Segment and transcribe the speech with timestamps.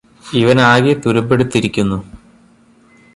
[0.33, 1.99] ഇവനാകെ തുരുമ്പെടുത്തിരിക്കുന്നു